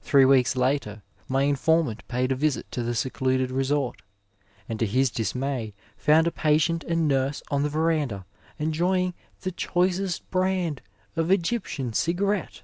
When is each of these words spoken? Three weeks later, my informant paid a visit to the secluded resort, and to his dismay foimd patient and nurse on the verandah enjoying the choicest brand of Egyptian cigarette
Three 0.00 0.24
weeks 0.24 0.56
later, 0.56 1.02
my 1.28 1.44
informant 1.44 2.02
paid 2.08 2.32
a 2.32 2.34
visit 2.34 2.68
to 2.72 2.82
the 2.82 2.96
secluded 2.96 3.52
resort, 3.52 4.02
and 4.68 4.76
to 4.80 4.84
his 4.86 5.08
dismay 5.08 5.72
foimd 6.04 6.34
patient 6.34 6.82
and 6.82 7.06
nurse 7.06 7.44
on 7.48 7.62
the 7.62 7.68
verandah 7.68 8.26
enjoying 8.58 9.14
the 9.42 9.52
choicest 9.52 10.28
brand 10.32 10.82
of 11.14 11.30
Egyptian 11.30 11.92
cigarette 11.92 12.62